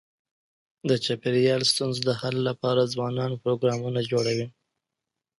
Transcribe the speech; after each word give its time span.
د 0.89 0.91
چاپېریال 1.05 1.61
ستونزو 1.71 2.01
د 2.05 2.11
حل 2.21 2.35
لپاره 2.49 2.91
ځوانان 2.93 3.31
پروګرامونه 3.43 3.99
جوړوي. 4.11 4.47